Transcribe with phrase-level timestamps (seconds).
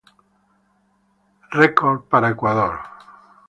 [1.51, 2.85] Records para los Estados Unidos.